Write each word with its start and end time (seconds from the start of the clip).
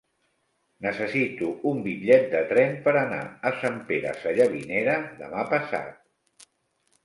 Necessito 0.85 1.49
un 1.73 1.83
bitllet 1.89 2.25
de 2.33 2.41
tren 2.53 2.75
per 2.89 2.95
anar 3.03 3.21
a 3.53 3.53
Sant 3.61 3.79
Pere 3.93 4.17
Sallavinera 4.25 4.99
demà 5.23 5.49
passat. 5.57 6.53